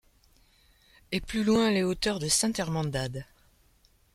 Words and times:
Et 1.11 1.21
plus 1.21 1.43
loin 1.43 1.69
les 1.69 1.83
hauteurs 1.83 2.17
de 2.17 2.27
Saint-Hermandad! 2.27 3.23